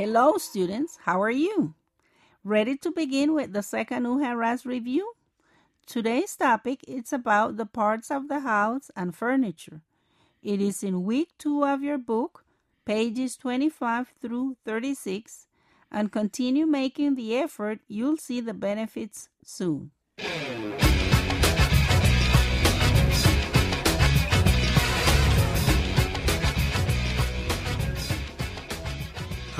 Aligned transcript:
Hello, 0.00 0.38
students. 0.38 0.96
How 1.02 1.20
are 1.20 1.30
you? 1.30 1.74
Ready 2.42 2.74
to 2.78 2.90
begin 2.90 3.34
with 3.34 3.52
the 3.52 3.62
second 3.62 4.04
UHARAS 4.04 4.64
review? 4.64 5.12
Today's 5.84 6.34
topic 6.36 6.80
is 6.88 7.12
about 7.12 7.58
the 7.58 7.66
parts 7.66 8.10
of 8.10 8.28
the 8.28 8.40
house 8.40 8.90
and 8.96 9.14
furniture. 9.14 9.82
It 10.42 10.62
is 10.62 10.82
in 10.82 11.04
week 11.04 11.28
two 11.36 11.66
of 11.66 11.82
your 11.82 11.98
book, 11.98 12.46
pages 12.86 13.36
25 13.36 14.14
through 14.22 14.56
36, 14.64 15.48
and 15.92 16.10
continue 16.10 16.64
making 16.64 17.16
the 17.16 17.36
effort. 17.36 17.80
You'll 17.86 18.16
see 18.16 18.40
the 18.40 18.54
benefits 18.54 19.28
soon. 19.44 19.90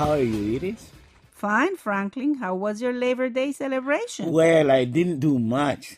How 0.01 0.13
are 0.13 0.23
you, 0.23 0.55
Edith? 0.55 0.91
Fine, 1.29 1.77
Franklin. 1.77 2.33
How 2.41 2.55
was 2.55 2.81
your 2.81 2.91
Labor 2.91 3.29
Day 3.29 3.51
celebration? 3.51 4.31
Well, 4.31 4.71
I 4.71 4.83
didn't 4.83 5.19
do 5.19 5.37
much. 5.37 5.97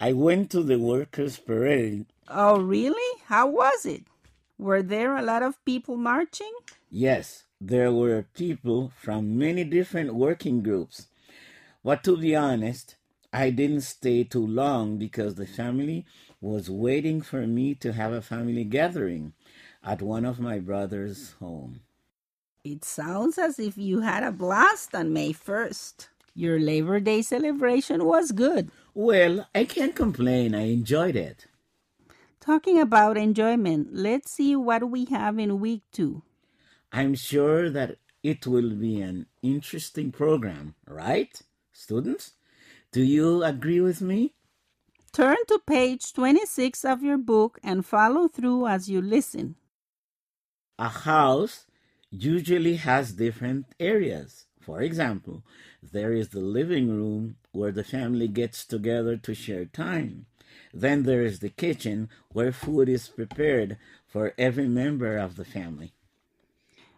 I 0.00 0.12
went 0.12 0.50
to 0.50 0.64
the 0.64 0.80
workers' 0.80 1.38
parade. 1.38 2.06
Oh, 2.26 2.58
really? 2.58 3.22
How 3.26 3.46
was 3.46 3.86
it? 3.86 4.02
Were 4.58 4.82
there 4.82 5.14
a 5.16 5.22
lot 5.22 5.44
of 5.44 5.64
people 5.64 5.96
marching? 5.96 6.50
Yes, 6.90 7.44
there 7.60 7.92
were 7.92 8.26
people 8.34 8.90
from 9.00 9.38
many 9.38 9.62
different 9.62 10.16
working 10.16 10.64
groups. 10.64 11.06
But 11.84 12.02
to 12.02 12.16
be 12.16 12.34
honest, 12.34 12.96
I 13.32 13.50
didn't 13.50 13.82
stay 13.82 14.24
too 14.24 14.44
long 14.44 14.98
because 14.98 15.36
the 15.36 15.46
family 15.46 16.06
was 16.40 16.68
waiting 16.68 17.22
for 17.22 17.46
me 17.46 17.76
to 17.76 17.92
have 17.92 18.12
a 18.12 18.20
family 18.20 18.64
gathering 18.64 19.32
at 19.84 20.02
one 20.02 20.24
of 20.24 20.40
my 20.40 20.58
brother's 20.58 21.34
home. 21.38 21.82
It 22.66 22.84
sounds 22.84 23.38
as 23.38 23.60
if 23.60 23.78
you 23.78 24.00
had 24.00 24.24
a 24.24 24.32
blast 24.32 24.92
on 24.92 25.12
May 25.12 25.32
1st. 25.32 26.08
Your 26.34 26.58
Labor 26.58 26.98
Day 26.98 27.22
celebration 27.22 28.04
was 28.04 28.32
good. 28.32 28.72
Well, 28.92 29.46
I 29.54 29.66
can't 29.66 29.94
complain. 29.94 30.52
I 30.52 30.72
enjoyed 30.72 31.14
it. 31.14 31.46
Talking 32.40 32.80
about 32.80 33.16
enjoyment, 33.16 33.90
let's 33.92 34.32
see 34.32 34.56
what 34.56 34.90
we 34.90 35.04
have 35.04 35.38
in 35.38 35.60
week 35.60 35.82
two. 35.92 36.22
I'm 36.90 37.14
sure 37.14 37.70
that 37.70 37.98
it 38.24 38.48
will 38.48 38.74
be 38.74 39.00
an 39.00 39.26
interesting 39.42 40.10
program, 40.10 40.74
right, 40.88 41.40
students? 41.72 42.32
Do 42.90 43.00
you 43.00 43.44
agree 43.44 43.80
with 43.80 44.00
me? 44.00 44.34
Turn 45.12 45.36
to 45.46 45.60
page 45.68 46.12
26 46.12 46.84
of 46.84 47.04
your 47.04 47.16
book 47.18 47.60
and 47.62 47.86
follow 47.86 48.26
through 48.26 48.66
as 48.66 48.90
you 48.90 49.00
listen. 49.00 49.54
A 50.80 50.88
house 50.88 51.66
usually 52.10 52.76
has 52.76 53.12
different 53.12 53.66
areas. 53.78 54.46
For 54.60 54.80
example, 54.80 55.42
there 55.82 56.12
is 56.12 56.30
the 56.30 56.40
living 56.40 56.88
room 56.88 57.36
where 57.52 57.72
the 57.72 57.84
family 57.84 58.28
gets 58.28 58.64
together 58.64 59.16
to 59.16 59.34
share 59.34 59.64
time. 59.64 60.26
Then 60.74 61.04
there 61.04 61.22
is 61.22 61.38
the 61.38 61.50
kitchen 61.50 62.08
where 62.30 62.52
food 62.52 62.88
is 62.88 63.08
prepared 63.08 63.78
for 64.06 64.34
every 64.36 64.68
member 64.68 65.16
of 65.16 65.36
the 65.36 65.44
family. 65.44 65.92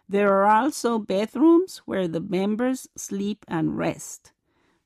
There 0.07 0.33
are 0.33 0.45
also 0.45 0.97
bedrooms 0.97 1.83
where 1.85 2.07
the 2.07 2.19
members 2.19 2.87
sleep 2.95 3.45
and 3.47 3.77
rest. 3.77 4.31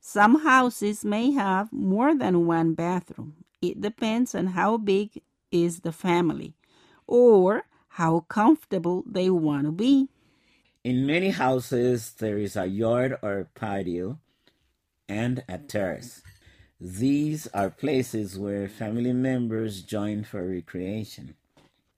Some 0.01 0.43
houses 0.43 1.05
may 1.05 1.31
have 1.31 1.71
more 1.71 2.13
than 2.13 2.45
one 2.45 2.73
bathroom. 2.73 3.45
It 3.61 3.79
depends 3.79 4.35
on 4.35 4.47
how 4.47 4.75
big 4.77 5.21
is 5.49 5.79
the 5.79 5.93
family 5.93 6.55
or 7.07 7.63
how 7.87 8.21
comfortable 8.21 9.05
they 9.07 9.29
want 9.29 9.65
to 9.65 9.71
be. 9.71 10.09
In 10.83 11.05
many 11.05 11.29
houses, 11.29 12.11
there 12.11 12.37
is 12.37 12.57
a 12.57 12.65
yard 12.65 13.17
or 13.21 13.47
patio 13.55 14.19
and 15.07 15.41
a 15.47 15.57
terrace. 15.57 16.21
These 16.77 17.47
are 17.53 17.69
places 17.69 18.37
where 18.37 18.67
family 18.67 19.13
members 19.13 19.81
join 19.81 20.25
for 20.25 20.45
recreation. 20.45 21.35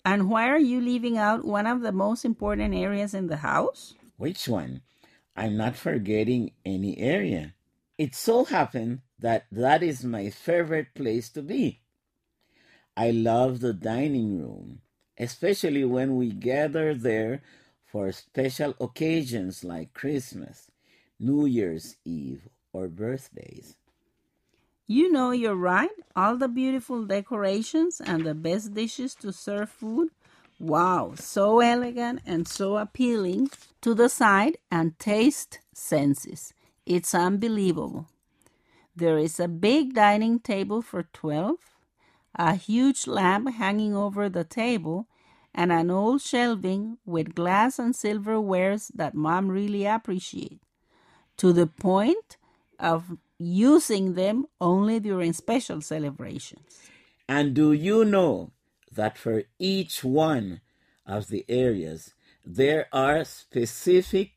And 0.06 0.30
why 0.30 0.50
are 0.50 0.60
you 0.60 0.80
leaving 0.80 1.18
out 1.18 1.46
one 1.46 1.66
of 1.66 1.82
the 1.82 1.92
most 1.92 2.26
important 2.26 2.76
areas 2.76 3.16
in 3.16 3.26
the 3.26 3.38
house? 3.38 3.96
Which 4.18 4.48
one? 4.48 4.82
I'm 5.36 5.58
not 5.58 5.76
forgetting 5.76 6.52
any 6.64 7.00
area. 7.00 7.56
It 7.98 8.14
so 8.14 8.46
happened 8.46 9.02
that 9.18 9.48
that 9.52 9.82
is 9.82 10.04
my 10.04 10.30
favorite 10.30 10.94
place 10.94 11.30
to 11.30 11.42
be. 11.42 11.82
I 12.96 13.10
love 13.10 13.62
the 13.62 13.74
dining 13.74 14.40
room, 14.40 14.82
especially 15.18 15.84
when 15.86 16.18
we 16.18 16.30
gather 16.30 16.94
there 16.94 17.42
for 17.96 18.12
special 18.12 18.76
occasions 18.82 19.64
like 19.64 19.94
Christmas, 19.94 20.70
New 21.18 21.46
Year's 21.46 21.96
Eve, 22.04 22.50
or 22.74 22.90
birthdays. 22.90 23.78
You 24.86 25.10
know 25.10 25.32
you're 25.32 25.56
right. 25.56 25.96
All 26.14 26.36
the 26.36 26.50
beautiful 26.50 27.06
decorations 27.06 28.02
and 28.06 28.26
the 28.26 28.34
best 28.34 28.74
dishes 28.74 29.16
to 29.24 29.32
serve 29.32 29.70
food. 29.70 30.10
Wow, 30.60 31.14
so 31.16 31.62
elegant 31.62 32.20
and 32.26 32.46
so 32.46 32.76
appealing 32.76 33.50
to 33.80 33.94
the 33.94 34.10
sight 34.10 34.58
and 34.70 35.00
taste 35.00 35.60
senses. 35.74 36.54
It's 36.86 37.16
unbelievable. 37.16 38.08
There 38.94 39.18
is 39.18 39.40
a 39.40 39.48
big 39.48 39.94
dining 39.94 40.40
table 40.40 40.82
for 40.82 41.04
12, 41.14 41.56
a 42.36 42.56
huge 42.56 43.08
lamp 43.08 43.52
hanging 43.54 43.96
over 43.96 44.28
the 44.28 44.44
table, 44.44 45.08
and 45.56 45.72
an 45.72 45.90
old 45.90 46.22
shelving 46.22 46.98
with 47.06 47.34
glass 47.34 47.80
and 47.80 47.96
silver 47.96 48.40
wares 48.40 48.92
that 48.94 49.16
mom 49.16 49.48
really 49.48 49.86
appreciates, 49.86 50.66
to 51.38 51.54
the 51.54 51.66
point 51.66 52.38
of 52.78 53.18
using 53.40 54.14
them 54.14 54.46
only 54.60 55.00
during 55.00 55.32
special 55.34 55.82
celebrations. 55.82 56.82
And 57.28 57.54
do 57.54 57.72
you 57.72 58.06
know 58.06 58.52
that 58.92 59.18
for 59.18 59.44
each 59.58 60.04
one 60.04 60.62
of 61.06 61.28
the 61.28 61.46
areas, 61.48 62.14
there 62.46 62.88
are 62.92 63.24
specific 63.24 64.34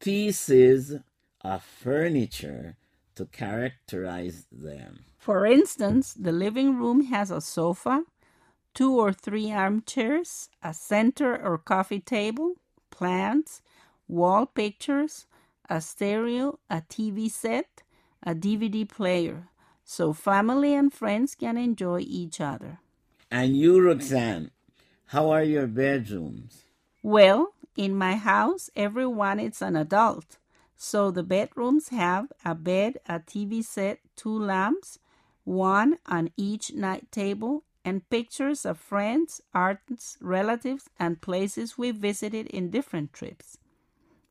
pieces 0.00 0.94
of 1.40 1.62
furniture 1.62 2.76
to 3.16 3.26
characterize 3.26 4.46
them? 4.52 5.00
For 5.18 5.46
instance, 5.46 6.14
the 6.14 6.32
living 6.32 6.78
room 6.78 7.06
has 7.06 7.30
a 7.32 7.40
sofa, 7.40 8.04
two 8.76 9.00
or 9.00 9.10
three 9.10 9.50
armchairs, 9.50 10.50
a 10.62 10.74
center 10.74 11.34
or 11.34 11.56
coffee 11.56 11.98
table, 11.98 12.56
plants, 12.90 13.62
wall 14.06 14.44
pictures, 14.44 15.26
a 15.70 15.80
stereo, 15.80 16.58
a 16.68 16.82
TV 16.82 17.30
set, 17.30 17.82
a 18.22 18.34
DVD 18.34 18.86
player, 18.86 19.48
so 19.82 20.12
family 20.12 20.74
and 20.74 20.92
friends 20.92 21.34
can 21.34 21.56
enjoy 21.56 22.00
each 22.00 22.38
other. 22.38 22.78
And 23.30 23.56
you, 23.56 23.80
Roxanne, 23.80 24.50
how 25.06 25.30
are 25.30 25.42
your 25.42 25.66
bedrooms? 25.66 26.64
Well, 27.02 27.54
in 27.76 27.96
my 27.96 28.16
house, 28.16 28.68
everyone 28.76 29.40
is 29.40 29.62
an 29.62 29.74
adult, 29.74 30.36
so 30.76 31.10
the 31.10 31.22
bedrooms 31.22 31.88
have 31.88 32.30
a 32.44 32.54
bed, 32.54 32.98
a 33.08 33.20
TV 33.20 33.64
set, 33.64 34.00
two 34.16 34.38
lamps, 34.38 34.98
one 35.44 35.96
on 36.04 36.30
each 36.36 36.74
night 36.74 37.10
table, 37.10 37.62
and 37.86 38.10
pictures 38.10 38.66
of 38.66 38.80
friends, 38.80 39.40
artists, 39.54 40.18
relatives, 40.20 40.90
and 40.98 41.22
places 41.22 41.78
we 41.78 41.92
visited 41.92 42.48
in 42.48 42.68
different 42.68 43.12
trips. 43.12 43.58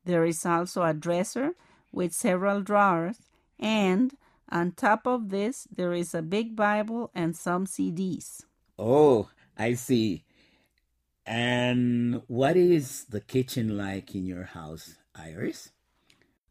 There 0.04 0.26
is 0.26 0.44
also 0.44 0.82
a 0.82 0.92
dresser 0.92 1.54
with 1.90 2.12
several 2.12 2.60
drawers, 2.60 3.16
and 3.58 4.14
on 4.50 4.72
top 4.72 5.06
of 5.06 5.30
this, 5.30 5.66
there 5.74 5.94
is 5.94 6.14
a 6.14 6.20
big 6.20 6.54
Bible 6.54 7.10
and 7.14 7.34
some 7.34 7.64
CDs. 7.64 8.42
Oh, 8.78 9.30
I 9.56 9.72
see. 9.72 10.24
And 11.24 12.20
what 12.26 12.58
is 12.58 13.04
the 13.04 13.22
kitchen 13.22 13.78
like 13.78 14.14
in 14.14 14.26
your 14.26 14.44
house, 14.44 14.96
Iris? 15.14 15.70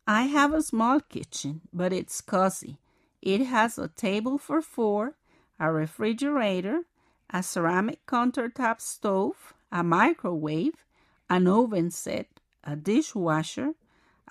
I 0.08 0.24
have 0.24 0.54
a 0.54 0.64
small 0.64 1.00
kitchen, 1.02 1.62
but 1.72 1.94
it's 1.94 2.20
cozy. 2.20 2.80
It 3.22 3.46
has 3.46 3.78
a 3.78 3.90
table 3.90 4.40
for 4.40 4.64
four, 4.64 5.18
a 5.60 5.72
refrigerator, 5.72 6.82
a 7.30 7.44
ceramic 7.44 8.06
countertop 8.06 8.80
stove, 8.82 9.54
a 9.72 9.84
microwave, 9.84 10.86
an 11.30 11.48
oven 11.48 11.92
set, 11.92 12.28
a 12.64 12.76
dishwasher, 12.76 13.74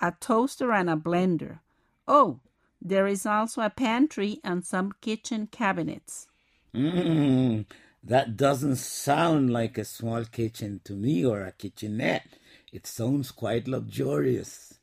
a 0.01 0.13
toaster, 0.19 0.71
and 0.71 0.89
a 0.89 0.95
blender. 0.95 1.59
Oh, 2.07 2.39
there 2.81 3.07
is 3.07 3.25
also 3.25 3.61
a 3.61 3.69
pantry 3.69 4.39
and 4.43 4.65
some 4.65 4.93
kitchen 5.01 5.47
cabinets. 5.47 6.27
Mm, 6.73 7.65
that 8.03 8.37
doesn't 8.37 8.75
sound 8.75 9.51
like 9.51 9.77
a 9.77 9.85
small 9.85 10.25
kitchen 10.25 10.81
to 10.83 10.93
me 10.93 11.25
or 11.25 11.41
a 11.41 11.51
kitchenette. 11.51 12.27
It 12.71 12.85
sounds 12.85 13.31
quite 13.31 13.67
luxurious. 13.67 14.79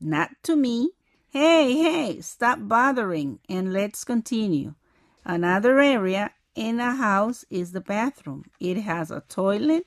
Not 0.00 0.30
to 0.44 0.56
me. 0.56 0.90
Hey, 1.28 1.74
hey, 1.74 2.20
stop 2.22 2.58
bothering 2.62 3.40
and 3.48 3.72
let's 3.72 4.04
continue. 4.04 4.74
Another 5.24 5.80
area 5.80 6.32
in 6.56 6.80
a 6.80 6.94
house 6.94 7.44
is 7.50 7.72
the 7.72 7.80
bathroom. 7.80 8.44
It 8.58 8.78
has 8.78 9.10
a 9.10 9.22
toilet, 9.28 9.86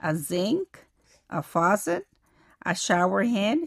a 0.00 0.16
sink, 0.16 0.86
a 1.30 1.42
faucet, 1.42 2.06
a 2.64 2.74
shower 2.74 3.22
head, 3.24 3.58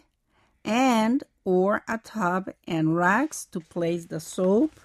and 0.65 1.23
or 1.45 1.83
a 1.87 1.99
tub 1.99 2.49
and 2.67 2.95
racks 2.95 3.45
to 3.45 3.59
place 3.59 4.05
the 4.07 4.19
soap, 4.19 4.79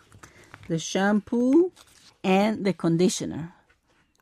the 0.68 0.78
shampoo, 0.78 1.72
and 2.22 2.64
the 2.64 2.72
conditioner. 2.72 3.54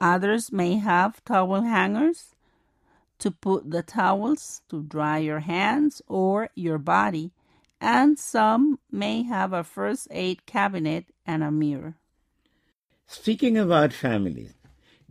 Others 0.01 0.53
may 0.53 0.77
have 0.77 1.25
towel 1.25 1.63
hangers 1.63 2.35
to 3.19 3.31
put 3.31 3.71
the 3.71 3.83
towels 3.83 4.63
to 4.69 4.83
dry 4.83 5.19
your 5.19 5.41
hands 5.41 6.03
or 6.07 6.51
your 6.55 6.79
body, 6.79 7.33
and 7.81 8.19
some 8.19 8.79
may 8.91 9.23
have 9.23 9.53
a 9.53 9.65
first 9.65 10.09
aid 10.11 10.47
cabinet 10.47 11.07
and 11.27 11.43
a 11.43 11.51
mirror. 11.51 11.97
Speaking 13.07 13.57
about 13.57 13.93
families, 13.93 14.55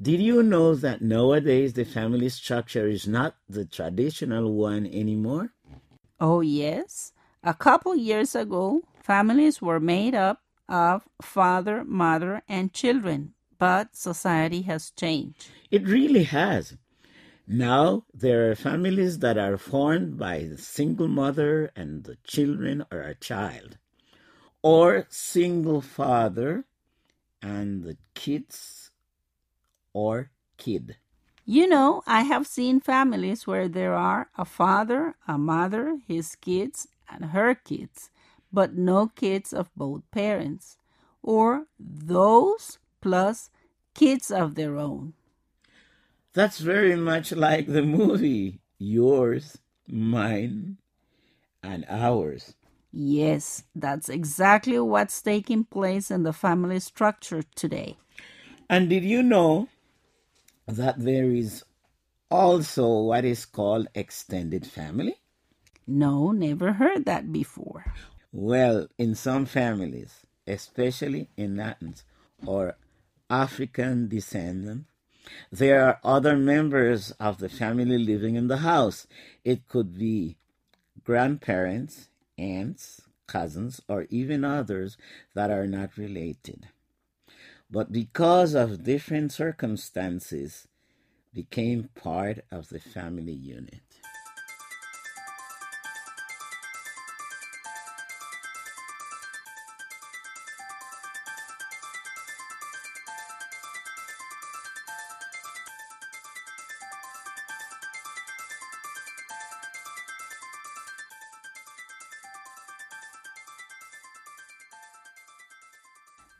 did 0.01 0.19
you 0.19 0.43
know 0.43 0.75
that 0.75 1.01
nowadays 1.01 1.73
the 1.73 1.85
family 1.85 2.29
structure 2.29 2.87
is 2.87 3.07
not 3.07 3.35
the 3.47 3.65
traditional 3.65 4.53
one 4.53 4.85
anymore? 4.87 5.53
Oh, 6.19 6.41
yes. 6.41 7.13
A 7.43 7.53
couple 7.53 7.95
years 7.95 8.35
ago, 8.35 8.81
families 9.01 9.61
were 9.61 9.79
made 9.79 10.15
up 10.15 10.41
of 10.67 11.07
father, 11.21 11.83
mother, 11.83 12.41
and 12.47 12.73
children, 12.73 13.33
but 13.59 13.95
society 13.95 14.63
has 14.63 14.91
changed. 14.91 15.47
It 15.69 15.87
really 15.87 16.23
has. 16.23 16.77
Now 17.45 18.05
there 18.13 18.49
are 18.49 18.55
families 18.55 19.19
that 19.19 19.37
are 19.37 19.57
formed 19.57 20.17
by 20.17 20.45
the 20.45 20.57
single 20.57 21.09
mother 21.09 21.71
and 21.75 22.05
the 22.05 22.17
children 22.23 22.85
or 22.91 23.01
a 23.01 23.15
child, 23.15 23.77
or 24.61 25.05
single 25.09 25.81
father 25.81 26.65
and 27.43 27.83
the 27.83 27.97
kids 28.15 28.89
or 29.93 30.31
kid. 30.57 30.95
You 31.45 31.67
know, 31.67 32.01
I 32.07 32.21
have 32.21 32.47
seen 32.47 32.79
families 32.79 33.45
where 33.45 33.67
there 33.67 33.93
are 33.93 34.29
a 34.37 34.45
father, 34.45 35.15
a 35.27 35.37
mother, 35.37 35.99
his 36.07 36.35
kids, 36.35 36.87
and 37.09 37.25
her 37.25 37.53
kids, 37.53 38.09
but 38.51 38.75
no 38.75 39.07
kids 39.07 39.51
of 39.51 39.69
both 39.75 40.09
parents, 40.09 40.77
or 41.21 41.67
those 41.77 42.79
plus 43.01 43.49
kids 43.93 44.31
of 44.31 44.55
their 44.55 44.77
own. 44.77 45.13
That's 46.31 46.59
very 46.59 46.95
much 46.95 47.33
like 47.33 47.67
the 47.67 47.83
movie 47.83 48.61
Yours, 48.79 49.57
Mine, 49.87 50.77
and 51.61 51.85
Ours. 51.89 52.55
Yes, 52.95 53.63
that's 53.75 54.07
exactly 54.07 54.77
what's 54.77 55.19
taking 55.19 55.63
place 55.63 56.11
in 56.11 56.21
the 56.21 56.31
family 56.31 56.79
structure 56.79 57.41
today. 57.55 57.97
And 58.69 58.87
did 58.87 59.03
you 59.03 59.23
know 59.23 59.67
that 60.67 60.99
there 60.99 61.31
is 61.31 61.63
also 62.29 63.01
what 63.01 63.25
is 63.25 63.45
called 63.45 63.87
extended 63.95 64.67
family? 64.67 65.15
No, 65.87 66.31
never 66.31 66.73
heard 66.73 67.05
that 67.05 67.33
before. 67.33 67.93
Well, 68.31 68.87
in 68.99 69.15
some 69.15 69.47
families, 69.47 70.25
especially 70.45 71.29
in 71.35 71.57
Latins 71.57 72.03
or 72.45 72.77
African 73.27 74.07
descendants, 74.07 74.85
there 75.51 75.83
are 75.83 75.99
other 76.03 76.37
members 76.37 77.11
of 77.19 77.39
the 77.39 77.49
family 77.49 77.97
living 77.97 78.35
in 78.35 78.47
the 78.47 78.57
house. 78.57 79.07
It 79.43 79.67
could 79.67 79.97
be 79.97 80.37
grandparents, 81.03 82.09
aunts, 82.37 83.01
cousins, 83.27 83.81
or 83.87 84.07
even 84.09 84.43
others 84.43 84.97
that 85.33 85.51
are 85.51 85.67
not 85.67 85.97
related. 85.97 86.69
But 87.69 87.91
because 87.91 88.53
of 88.53 88.83
different 88.83 89.31
circumstances, 89.33 90.67
became 91.33 91.89
part 91.95 92.45
of 92.51 92.69
the 92.69 92.79
family 92.79 93.33
unit. 93.33 93.92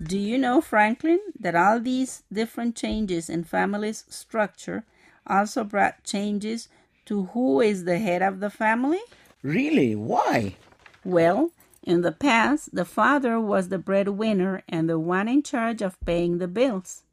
Do 0.04 0.18
you 0.18 0.38
know, 0.38 0.60
Franklin, 0.60 1.20
that 1.40 1.56
all 1.56 1.80
these 1.80 2.24
different 2.32 2.76
changes 2.76 3.30
in 3.30 3.46
family's 3.46 4.04
structure 4.10 4.84
also 5.26 5.64
brought 5.64 6.04
changes 6.04 6.68
to 7.06 7.26
who 7.28 7.62
is 7.62 7.86
the 7.86 8.00
head 8.00 8.22
of 8.22 8.42
the 8.42 8.50
family? 8.50 9.00
Really? 9.42 9.96
Why? 9.96 10.58
Well, 11.06 11.52
in 11.84 12.02
the 12.02 12.12
past, 12.12 12.76
the 12.76 12.86
father 12.86 13.40
was 13.40 13.70
the 13.70 13.78
breadwinner 13.78 14.64
and 14.68 14.90
the 14.90 15.00
one 15.00 15.30
in 15.30 15.42
charge 15.42 15.82
of 15.82 16.00
paying 16.06 16.40
the 16.40 16.48
bills, 16.48 17.04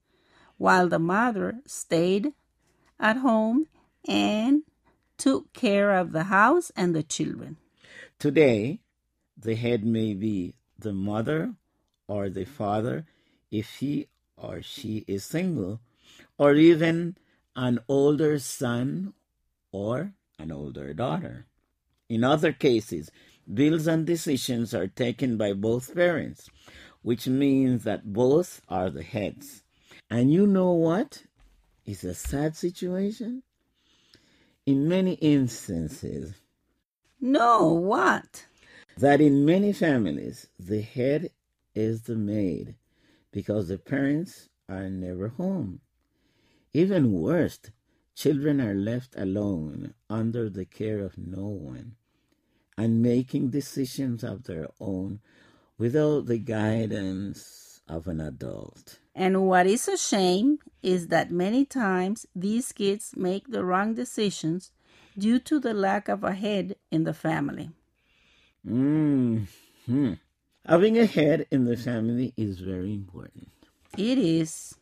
while 0.59 0.89
the 0.89 0.99
mother 0.99 1.61
stayed 1.67 2.33
at 2.99 3.19
home 3.19 3.67
and 4.09 4.63
took 5.17 5.53
care 5.53 5.95
of 5.97 6.13
the 6.13 6.25
house 6.25 6.73
and 6.75 6.95
the 6.95 7.03
children. 7.03 7.57
Today, 8.19 8.81
the 9.37 9.55
head 9.55 9.85
may 9.85 10.15
be 10.15 10.55
the 10.79 10.93
mother 10.93 11.55
or 12.11 12.29
the 12.29 12.44
father 12.44 13.06
if 13.53 13.79
he 13.79 14.08
or 14.37 14.63
she 14.63 15.05
is 15.06 15.23
single, 15.25 15.81
or 16.39 16.55
even 16.55 17.17
an 17.55 17.79
older 17.89 18.39
son 18.39 19.13
or 19.70 20.13
an 20.39 20.51
older 20.51 20.93
daughter. 20.94 21.46
In 22.08 22.25
other 22.25 22.53
cases, 22.53 23.11
bills 23.46 23.87
and 23.87 24.06
decisions 24.06 24.75
are 24.75 24.89
taken 24.89 25.37
by 25.37 25.53
both 25.53 25.94
parents, 25.94 26.49
which 27.03 27.29
means 27.29 27.84
that 27.84 28.13
both 28.13 28.61
are 28.69 28.91
the 28.91 29.03
heads. 29.05 29.63
And 30.11 30.32
you 30.32 30.46
know 30.46 30.73
what? 30.73 31.25
It's 31.84 32.03
a 32.05 32.15
sad 32.15 32.56
situation. 32.56 33.43
In 34.67 34.89
many 34.89 35.15
instances, 35.15 36.34
No, 37.20 37.73
what? 37.73 38.46
that 38.96 39.20
in 39.20 39.44
many 39.44 39.73
families, 39.73 40.49
the 40.58 40.81
head 40.82 41.31
is 41.74 42.03
the 42.03 42.17
maid 42.17 42.74
because 43.32 43.69
the 43.69 43.79
parents 43.79 44.48
are 44.69 44.89
never 44.89 45.29
home. 45.29 45.81
Even 46.72 47.12
worse, 47.12 47.58
children 48.15 48.60
are 48.60 48.74
left 48.74 49.15
alone 49.17 49.94
under 50.08 50.48
the 50.48 50.65
care 50.65 51.00
of 51.00 51.19
no 51.19 51.46
one 51.46 51.96
and 52.77 53.03
making 53.03 53.50
decisions 53.50 54.22
of 54.24 54.44
their 54.44 54.69
own 54.81 55.20
without 55.77 56.27
the 56.27 56.39
guidance 56.39 57.81
of 57.89 58.06
an 58.06 58.20
adult. 58.20 58.98
And 59.15 59.46
what 59.46 59.67
is 59.67 59.89
a 59.89 59.96
shame 59.96 60.58
is 60.82 61.08
that 61.08 61.31
many 61.31 61.65
times 61.65 62.27
these 62.34 62.72
kids 62.72 63.15
make 63.17 63.48
the 63.48 63.65
wrong 63.65 63.94
decisions 63.94 64.70
due 65.19 65.39
to 65.41 65.58
the 65.58 65.74
lack 65.74 66.08
of 66.08 66.24
a 66.24 66.32
head 66.32 66.77
in 66.91 67.05
the 67.05 67.15
family. 67.15 67.70
hmm 68.65 69.44
Having 70.67 70.98
a 70.98 71.06
head 71.06 71.46
in 71.50 71.64
the 71.64 71.76
family 71.76 72.34
is 72.36 72.60
very 72.60 72.93
important. 72.93 73.48
It 73.96 74.19
is. 74.19 74.74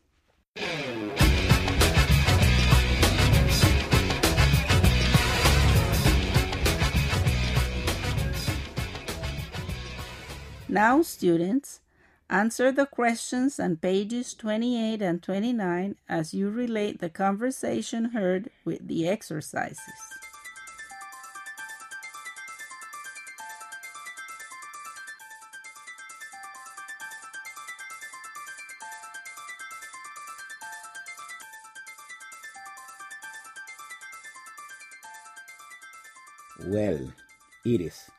Now, 10.68 11.00
students, 11.02 11.80
answer 12.28 12.72
the 12.72 12.84
questions 12.84 13.58
on 13.58 13.76
pages 13.76 14.34
28 14.34 15.00
and 15.00 15.22
29 15.22 15.96
as 16.08 16.34
you 16.34 16.50
relate 16.50 17.00
the 17.00 17.08
conversation 17.08 18.06
heard 18.06 18.50
with 18.64 18.86
the 18.86 19.08
exercises. 19.08 19.78
Well, 36.66 37.12
it 37.64 37.80
is. 37.80 38.10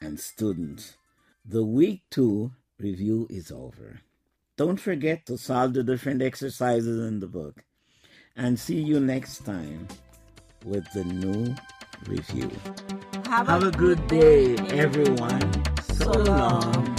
And 0.00 0.18
students, 0.18 0.96
the 1.44 1.64
week 1.64 2.02
two 2.10 2.52
review 2.78 3.26
is 3.30 3.50
over. 3.50 4.00
Don't 4.56 4.80
forget 4.80 5.26
to 5.26 5.36
solve 5.36 5.74
the 5.74 5.82
different 5.82 6.22
exercises 6.22 7.06
in 7.06 7.20
the 7.20 7.26
book. 7.26 7.64
And 8.36 8.58
see 8.58 8.80
you 8.80 9.00
next 9.00 9.44
time 9.44 9.88
with 10.64 10.86
the 10.92 11.04
new 11.04 11.54
review. 12.06 12.50
Have, 13.26 13.46
Have 13.48 13.64
a 13.64 13.70
good 13.70 14.06
day, 14.08 14.56
everyone. 14.70 15.40
So 15.82 16.04
So 16.04 16.10
long. 16.12 16.60
long. 16.72 16.96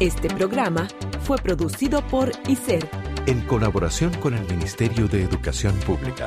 Este 0.00 0.28
programa 0.34 0.88
fue 1.22 1.36
producido 1.38 2.00
por 2.08 2.30
ICER, 2.48 2.88
En 3.26 3.42
colaboración 3.42 4.12
con 4.14 4.34
el 4.34 4.46
Ministerio 4.46 5.06
de 5.06 5.22
Educación 5.22 5.74
Pública. 5.86 6.26